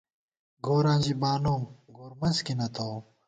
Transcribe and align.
گوراں 0.65 0.99
ژی 1.03 1.13
بانوم، 1.21 1.63
گورمنز 1.95 2.37
کی 2.45 2.53
نہ 2.59 2.67
تَوُم 2.75 3.01